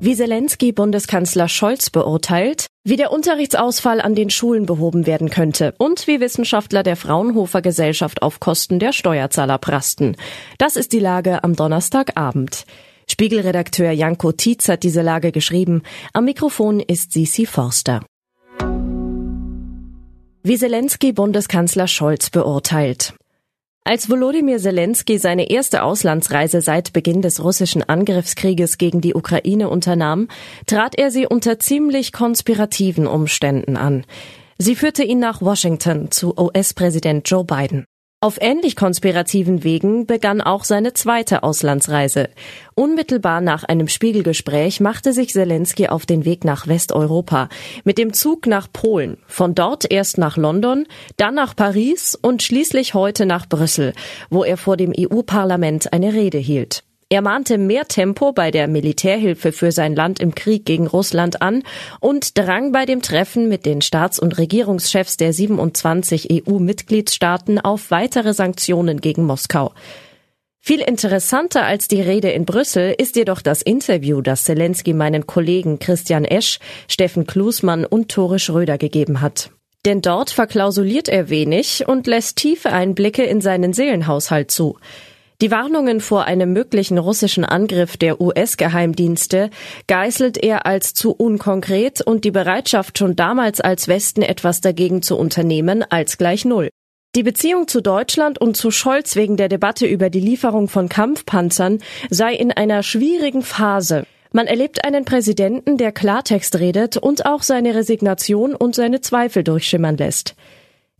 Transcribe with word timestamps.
Wie 0.00 0.14
Zelensky 0.14 0.70
Bundeskanzler 0.70 1.48
Scholz 1.48 1.90
beurteilt, 1.90 2.66
wie 2.84 2.94
der 2.94 3.10
Unterrichtsausfall 3.10 4.00
an 4.00 4.14
den 4.14 4.30
Schulen 4.30 4.64
behoben 4.64 5.06
werden 5.06 5.28
könnte 5.28 5.74
und 5.76 6.06
wie 6.06 6.20
Wissenschaftler 6.20 6.84
der 6.84 6.94
Fraunhofer 6.94 7.62
Gesellschaft 7.62 8.22
auf 8.22 8.38
Kosten 8.38 8.78
der 8.78 8.92
Steuerzahler 8.92 9.58
prasten. 9.58 10.16
Das 10.56 10.76
ist 10.76 10.92
die 10.92 11.00
Lage 11.00 11.42
am 11.42 11.56
Donnerstagabend. 11.56 12.64
Spiegelredakteur 13.10 13.90
Janko 13.90 14.30
Tietz 14.30 14.68
hat 14.68 14.84
diese 14.84 15.02
Lage 15.02 15.32
geschrieben. 15.32 15.82
Am 16.12 16.26
Mikrofon 16.26 16.78
ist 16.78 17.12
Sisi 17.12 17.44
Forster. 17.44 18.00
Wie 20.44 20.56
Zelensky 20.56 21.12
Bundeskanzler 21.12 21.88
Scholz 21.88 22.30
beurteilt. 22.30 23.14
Als 23.88 24.10
Volodymyr 24.10 24.58
Zelensky 24.58 25.16
seine 25.16 25.48
erste 25.48 25.82
Auslandsreise 25.82 26.60
seit 26.60 26.92
Beginn 26.92 27.22
des 27.22 27.42
russischen 27.42 27.82
Angriffskrieges 27.82 28.76
gegen 28.76 29.00
die 29.00 29.14
Ukraine 29.14 29.70
unternahm, 29.70 30.28
trat 30.66 30.98
er 30.98 31.10
sie 31.10 31.26
unter 31.26 31.58
ziemlich 31.58 32.12
konspirativen 32.12 33.06
Umständen 33.06 33.78
an. 33.78 34.04
Sie 34.58 34.76
führte 34.76 35.04
ihn 35.04 35.20
nach 35.20 35.40
Washington 35.40 36.10
zu 36.10 36.34
US-Präsident 36.36 37.30
Joe 37.30 37.46
Biden. 37.46 37.86
Auf 38.20 38.38
ähnlich 38.40 38.74
konspirativen 38.74 39.62
Wegen 39.62 40.04
begann 40.04 40.40
auch 40.40 40.64
seine 40.64 40.92
zweite 40.92 41.44
Auslandsreise. 41.44 42.30
Unmittelbar 42.74 43.40
nach 43.40 43.62
einem 43.62 43.86
Spiegelgespräch 43.86 44.80
machte 44.80 45.12
sich 45.12 45.32
Zelensky 45.32 45.86
auf 45.86 46.04
den 46.04 46.24
Weg 46.24 46.44
nach 46.44 46.66
Westeuropa, 46.66 47.48
mit 47.84 47.96
dem 47.96 48.12
Zug 48.12 48.48
nach 48.48 48.66
Polen, 48.72 49.18
von 49.28 49.54
dort 49.54 49.88
erst 49.88 50.18
nach 50.18 50.36
London, 50.36 50.86
dann 51.16 51.36
nach 51.36 51.54
Paris 51.54 52.18
und 52.20 52.42
schließlich 52.42 52.92
heute 52.92 53.24
nach 53.24 53.48
Brüssel, 53.48 53.92
wo 54.30 54.42
er 54.42 54.56
vor 54.56 54.76
dem 54.76 54.92
EU-Parlament 54.98 55.92
eine 55.92 56.12
Rede 56.12 56.38
hielt. 56.38 56.82
Er 57.10 57.22
mahnte 57.22 57.56
mehr 57.56 57.88
Tempo 57.88 58.32
bei 58.32 58.50
der 58.50 58.68
Militärhilfe 58.68 59.52
für 59.52 59.72
sein 59.72 59.94
Land 59.94 60.20
im 60.20 60.34
Krieg 60.34 60.66
gegen 60.66 60.86
Russland 60.86 61.40
an 61.40 61.62
und 62.00 62.36
drang 62.36 62.70
bei 62.70 62.84
dem 62.84 63.00
Treffen 63.00 63.48
mit 63.48 63.64
den 63.64 63.80
Staats- 63.80 64.18
und 64.18 64.36
Regierungschefs 64.36 65.16
der 65.16 65.32
27 65.32 66.28
EU-Mitgliedstaaten 66.30 67.60
auf 67.60 67.90
weitere 67.90 68.34
Sanktionen 68.34 69.00
gegen 69.00 69.24
Moskau. 69.24 69.72
Viel 70.60 70.82
interessanter 70.82 71.64
als 71.64 71.88
die 71.88 72.02
Rede 72.02 72.28
in 72.28 72.44
Brüssel 72.44 72.94
ist 72.98 73.16
jedoch 73.16 73.40
das 73.40 73.62
Interview, 73.62 74.20
das 74.20 74.44
Zelensky 74.44 74.92
meinen 74.92 75.26
Kollegen 75.26 75.78
Christian 75.78 76.26
Esch, 76.26 76.58
Steffen 76.88 77.26
Klusmann 77.26 77.86
und 77.86 78.10
Tore 78.10 78.38
Schröder 78.38 78.76
gegeben 78.76 79.22
hat. 79.22 79.50
Denn 79.86 80.02
dort 80.02 80.28
verklausuliert 80.28 81.08
er 81.08 81.30
wenig 81.30 81.88
und 81.88 82.06
lässt 82.06 82.36
tiefe 82.36 82.70
Einblicke 82.70 83.22
in 83.22 83.40
seinen 83.40 83.72
Seelenhaushalt 83.72 84.50
zu. 84.50 84.76
Die 85.40 85.52
Warnungen 85.52 86.00
vor 86.00 86.24
einem 86.24 86.52
möglichen 86.52 86.98
russischen 86.98 87.44
Angriff 87.44 87.96
der 87.96 88.20
US-Geheimdienste 88.20 89.50
geißelt 89.86 90.36
er 90.36 90.66
als 90.66 90.94
zu 90.94 91.12
unkonkret 91.12 92.00
und 92.00 92.24
die 92.24 92.32
Bereitschaft 92.32 92.98
schon 92.98 93.14
damals 93.14 93.60
als 93.60 93.86
Westen 93.86 94.22
etwas 94.22 94.60
dagegen 94.60 95.00
zu 95.00 95.16
unternehmen 95.16 95.84
als 95.88 96.18
gleich 96.18 96.44
Null. 96.44 96.70
Die 97.14 97.22
Beziehung 97.22 97.68
zu 97.68 97.80
Deutschland 97.80 98.40
und 98.40 98.56
zu 98.56 98.72
Scholz 98.72 99.14
wegen 99.14 99.36
der 99.36 99.48
Debatte 99.48 99.86
über 99.86 100.10
die 100.10 100.18
Lieferung 100.18 100.66
von 100.66 100.88
Kampfpanzern 100.88 101.78
sei 102.10 102.34
in 102.34 102.50
einer 102.50 102.82
schwierigen 102.82 103.42
Phase. 103.42 104.06
Man 104.32 104.48
erlebt 104.48 104.84
einen 104.84 105.04
Präsidenten, 105.04 105.78
der 105.78 105.92
Klartext 105.92 106.58
redet 106.58 106.96
und 106.96 107.26
auch 107.26 107.44
seine 107.44 107.76
Resignation 107.76 108.56
und 108.56 108.74
seine 108.74 109.02
Zweifel 109.02 109.44
durchschimmern 109.44 109.96
lässt. 109.96 110.34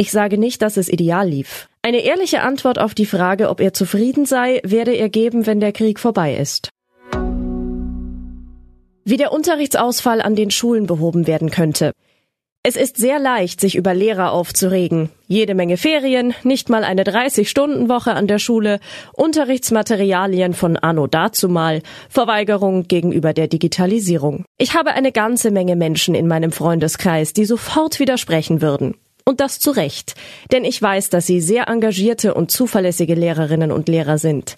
Ich 0.00 0.12
sage 0.12 0.38
nicht, 0.38 0.62
dass 0.62 0.78
es 0.78 0.88
ideal 0.88 1.28
lief. 1.28 1.68
Eine 1.82 1.98
ehrliche 1.98 2.40
Antwort 2.40 2.78
auf 2.78 2.94
die 2.94 3.04
Frage, 3.04 3.50
ob 3.50 3.60
er 3.60 3.74
zufrieden 3.74 4.24
sei, 4.24 4.62
werde 4.64 4.92
er 4.92 5.10
geben, 5.10 5.44
wenn 5.44 5.60
der 5.60 5.72
Krieg 5.72 6.00
vorbei 6.00 6.36
ist. 6.36 6.70
Wie 9.04 9.18
der 9.18 9.30
Unterrichtsausfall 9.30 10.22
an 10.22 10.36
den 10.36 10.50
Schulen 10.50 10.86
behoben 10.86 11.26
werden 11.26 11.50
könnte. 11.50 11.92
Es 12.62 12.76
ist 12.76 12.96
sehr 12.96 13.18
leicht, 13.18 13.60
sich 13.60 13.76
über 13.76 13.92
Lehrer 13.92 14.32
aufzuregen. 14.32 15.10
Jede 15.28 15.54
Menge 15.54 15.76
Ferien, 15.76 16.32
nicht 16.44 16.70
mal 16.70 16.84
eine 16.84 17.02
30-Stunden-Woche 17.02 18.14
an 18.14 18.26
der 18.26 18.38
Schule, 18.38 18.80
Unterrichtsmaterialien 19.12 20.54
von 20.54 20.78
Anno 20.78 21.08
dazumal, 21.08 21.82
Verweigerung 22.08 22.84
gegenüber 22.88 23.34
der 23.34 23.48
Digitalisierung. 23.48 24.46
Ich 24.56 24.74
habe 24.74 24.92
eine 24.92 25.12
ganze 25.12 25.50
Menge 25.50 25.76
Menschen 25.76 26.14
in 26.14 26.26
meinem 26.26 26.52
Freundeskreis, 26.52 27.34
die 27.34 27.44
sofort 27.44 28.00
widersprechen 28.00 28.62
würden. 28.62 28.94
Und 29.24 29.40
das 29.40 29.58
zu 29.58 29.70
Recht, 29.70 30.14
denn 30.52 30.64
ich 30.64 30.80
weiß, 30.80 31.10
dass 31.10 31.26
Sie 31.26 31.40
sehr 31.40 31.68
engagierte 31.68 32.34
und 32.34 32.50
zuverlässige 32.50 33.14
Lehrerinnen 33.14 33.72
und 33.72 33.88
Lehrer 33.88 34.18
sind. 34.18 34.56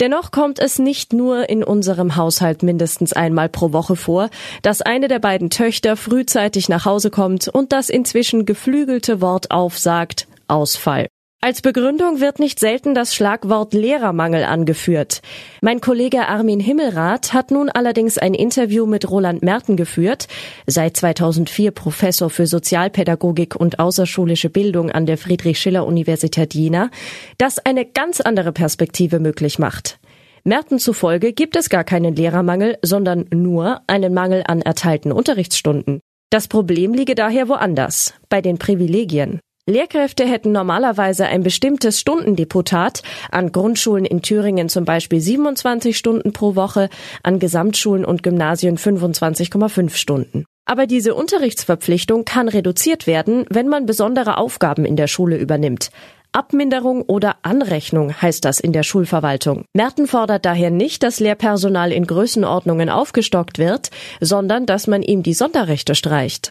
Dennoch 0.00 0.30
kommt 0.30 0.60
es 0.60 0.78
nicht 0.78 1.12
nur 1.12 1.48
in 1.48 1.64
unserem 1.64 2.14
Haushalt 2.14 2.62
mindestens 2.62 3.12
einmal 3.12 3.48
pro 3.48 3.72
Woche 3.72 3.96
vor, 3.96 4.30
dass 4.62 4.80
eine 4.80 5.08
der 5.08 5.18
beiden 5.18 5.50
Töchter 5.50 5.96
frühzeitig 5.96 6.68
nach 6.68 6.84
Hause 6.84 7.10
kommt 7.10 7.48
und 7.48 7.72
das 7.72 7.88
inzwischen 7.88 8.46
geflügelte 8.46 9.20
Wort 9.20 9.50
aufsagt 9.50 10.28
Ausfall. 10.46 11.08
Als 11.40 11.62
Begründung 11.62 12.18
wird 12.18 12.40
nicht 12.40 12.58
selten 12.58 12.96
das 12.96 13.14
Schlagwort 13.14 13.72
Lehrermangel 13.72 14.42
angeführt. 14.42 15.22
Mein 15.62 15.80
Kollege 15.80 16.26
Armin 16.26 16.58
Himmelrath 16.58 17.32
hat 17.32 17.52
nun 17.52 17.68
allerdings 17.68 18.18
ein 18.18 18.34
Interview 18.34 18.86
mit 18.86 19.08
Roland 19.08 19.44
Merten 19.44 19.76
geführt, 19.76 20.26
seit 20.66 20.96
2004 20.96 21.70
Professor 21.70 22.28
für 22.28 22.48
Sozialpädagogik 22.48 23.54
und 23.54 23.78
außerschulische 23.78 24.50
Bildung 24.50 24.90
an 24.90 25.06
der 25.06 25.16
Friedrich-Schiller-Universität 25.16 26.54
Jena, 26.54 26.90
das 27.38 27.60
eine 27.60 27.86
ganz 27.86 28.20
andere 28.20 28.50
Perspektive 28.50 29.20
möglich 29.20 29.60
macht. 29.60 30.00
Merten 30.42 30.80
zufolge 30.80 31.32
gibt 31.32 31.54
es 31.54 31.68
gar 31.68 31.84
keinen 31.84 32.16
Lehrermangel, 32.16 32.78
sondern 32.82 33.26
nur 33.32 33.82
einen 33.86 34.12
Mangel 34.12 34.42
an 34.44 34.60
erteilten 34.60 35.12
Unterrichtsstunden. 35.12 36.00
Das 36.30 36.48
Problem 36.48 36.94
liege 36.94 37.14
daher 37.14 37.48
woanders, 37.48 38.14
bei 38.28 38.42
den 38.42 38.58
Privilegien. 38.58 39.38
Lehrkräfte 39.68 40.24
hätten 40.24 40.50
normalerweise 40.50 41.26
ein 41.26 41.42
bestimmtes 41.42 42.00
Stundendeputat, 42.00 43.02
an 43.30 43.52
Grundschulen 43.52 44.04
in 44.06 44.22
Thüringen 44.22 44.68
zum 44.68 44.84
Beispiel 44.84 45.20
27 45.20 45.96
Stunden 45.96 46.32
pro 46.32 46.56
Woche, 46.56 46.88
an 47.22 47.38
Gesamtschulen 47.38 48.04
und 48.04 48.22
Gymnasien 48.22 48.78
25,5 48.78 49.94
Stunden. 49.94 50.44
Aber 50.64 50.86
diese 50.86 51.14
Unterrichtsverpflichtung 51.14 52.24
kann 52.24 52.48
reduziert 52.48 53.06
werden, 53.06 53.44
wenn 53.50 53.68
man 53.68 53.86
besondere 53.86 54.38
Aufgaben 54.38 54.84
in 54.84 54.96
der 54.96 55.06
Schule 55.06 55.36
übernimmt. 55.36 55.90
Abminderung 56.32 57.02
oder 57.02 57.36
Anrechnung 57.42 58.14
heißt 58.20 58.44
das 58.44 58.60
in 58.60 58.72
der 58.72 58.82
Schulverwaltung. 58.82 59.64
Merten 59.74 60.06
fordert 60.06 60.44
daher 60.44 60.70
nicht, 60.70 61.02
dass 61.02 61.20
Lehrpersonal 61.20 61.90
in 61.92 62.06
Größenordnungen 62.06 62.90
aufgestockt 62.90 63.58
wird, 63.58 63.90
sondern 64.20 64.66
dass 64.66 64.86
man 64.86 65.02
ihm 65.02 65.22
die 65.22 65.34
Sonderrechte 65.34 65.94
streicht. 65.94 66.50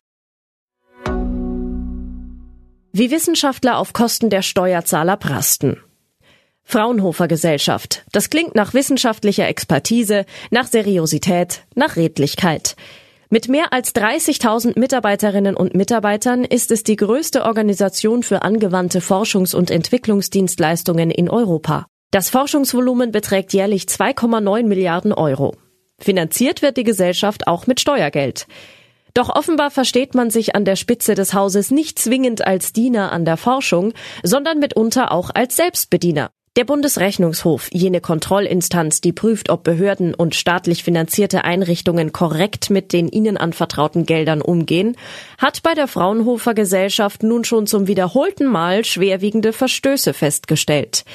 Wie 2.97 3.11
Wissenschaftler 3.11 3.77
auf 3.77 3.93
Kosten 3.93 4.31
der 4.31 4.41
Steuerzahler 4.41 5.17
prasten. 5.17 5.77
Fraunhofer 6.63 7.27
Gesellschaft. 7.27 8.03
Das 8.11 8.31
klingt 8.31 8.55
nach 8.55 8.73
wissenschaftlicher 8.73 9.47
Expertise, 9.47 10.25
nach 10.49 10.65
Seriosität, 10.65 11.61
nach 11.75 11.95
Redlichkeit. 11.95 12.75
Mit 13.29 13.49
mehr 13.49 13.71
als 13.71 13.93
30.000 13.93 14.79
Mitarbeiterinnen 14.79 15.55
und 15.55 15.75
Mitarbeitern 15.75 16.43
ist 16.43 16.71
es 16.71 16.81
die 16.81 16.95
größte 16.95 17.45
Organisation 17.45 18.23
für 18.23 18.41
angewandte 18.41 18.99
Forschungs- 18.99 19.53
und 19.53 19.69
Entwicklungsdienstleistungen 19.69 21.11
in 21.11 21.29
Europa. 21.29 21.85
Das 22.09 22.31
Forschungsvolumen 22.31 23.11
beträgt 23.11 23.53
jährlich 23.53 23.83
2,9 23.83 24.63
Milliarden 24.63 25.13
Euro. 25.13 25.55
Finanziert 25.99 26.63
wird 26.63 26.77
die 26.77 26.83
Gesellschaft 26.83 27.45
auch 27.45 27.67
mit 27.67 27.79
Steuergeld. 27.79 28.47
Doch 29.17 29.29
offenbar 29.29 29.71
versteht 29.71 30.13
man 30.13 30.29
sich 30.29 30.55
an 30.55 30.63
der 30.63 30.75
Spitze 30.75 31.15
des 31.15 31.33
Hauses 31.33 31.71
nicht 31.71 31.97
zwingend 31.97 32.45
als 32.45 32.71
Diener 32.71 33.11
an 33.11 33.25
der 33.25 33.35
Forschung, 33.35 33.93
sondern 34.21 34.59
mitunter 34.59 35.11
auch 35.11 35.31
als 35.33 35.55
Selbstbediener. 35.55 36.29
Der 36.55 36.65
Bundesrechnungshof, 36.65 37.67
jene 37.73 37.99
Kontrollinstanz, 37.99 39.01
die 39.01 39.13
prüft, 39.13 39.49
ob 39.49 39.63
Behörden 39.63 40.13
und 40.13 40.35
staatlich 40.35 40.83
finanzierte 40.83 41.45
Einrichtungen 41.45 42.13
korrekt 42.13 42.69
mit 42.69 42.93
den 42.93 43.07
ihnen 43.07 43.37
anvertrauten 43.37 44.05
Geldern 44.05 44.43
umgehen, 44.43 44.95
hat 45.39 45.63
bei 45.63 45.73
der 45.73 45.87
Fraunhofer 45.87 46.53
Gesellschaft 46.53 47.23
nun 47.23 47.43
schon 47.43 47.65
zum 47.65 47.87
wiederholten 47.87 48.45
Mal 48.45 48.85
schwerwiegende 48.85 49.51
Verstöße 49.51 50.13
festgestellt. 50.13 51.05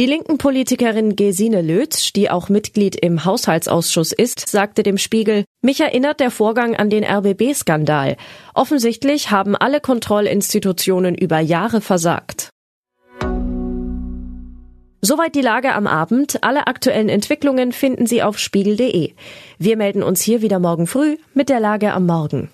Die 0.00 0.06
linken 0.06 0.38
Politikerin 0.38 1.14
Gesine 1.14 1.62
Lötz, 1.62 2.12
die 2.12 2.28
auch 2.28 2.48
Mitglied 2.48 2.96
im 2.96 3.24
Haushaltsausschuss 3.24 4.12
ist, 4.12 4.48
sagte 4.48 4.82
dem 4.82 4.98
Spiegel, 4.98 5.44
mich 5.64 5.80
erinnert 5.80 6.20
der 6.20 6.30
Vorgang 6.30 6.76
an 6.76 6.90
den 6.90 7.04
RBB-Skandal. 7.04 8.16
Offensichtlich 8.54 9.30
haben 9.30 9.56
alle 9.56 9.80
Kontrollinstitutionen 9.80 11.14
über 11.14 11.40
Jahre 11.40 11.80
versagt. 11.80 12.50
Soweit 15.00 15.34
die 15.34 15.42
Lage 15.42 15.74
am 15.74 15.86
Abend. 15.86 16.42
Alle 16.44 16.66
aktuellen 16.66 17.10
Entwicklungen 17.10 17.72
finden 17.72 18.06
Sie 18.06 18.22
auf 18.22 18.38
spiegel.de. 18.38 19.12
Wir 19.58 19.76
melden 19.76 20.02
uns 20.02 20.22
hier 20.22 20.40
wieder 20.40 20.58
morgen 20.58 20.86
früh 20.86 21.18
mit 21.34 21.50
der 21.50 21.60
Lage 21.60 21.92
am 21.92 22.06
Morgen. 22.06 22.50